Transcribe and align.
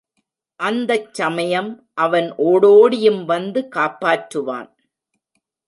அந்தச் 0.59 1.13
சமயம் 1.13 1.69
அவன் 1.93 2.29
ஓடோடியும் 2.37 3.21
வந்து 3.25 3.69
காப்பாற்றுவான். 3.75 4.69